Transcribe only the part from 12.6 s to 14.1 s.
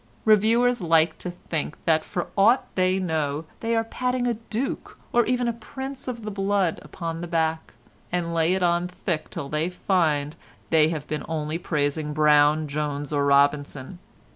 Jones or Robinson.